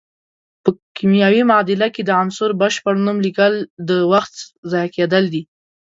په 0.63 0.69
کیمیاوي 0.97 1.41
معادله 1.49 1.87
کې 1.95 2.01
د 2.05 2.09
عنصر 2.21 2.49
بشپړ 2.61 2.95
نوم 3.05 3.17
لیکل 3.25 3.53
د 3.89 3.91
وخت 4.11 4.33
ضایع 4.71 4.89
کیدل 4.95 5.23
دي. 5.33 5.41